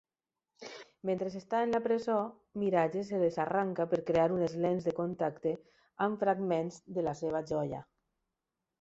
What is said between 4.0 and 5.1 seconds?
a crear unes lents de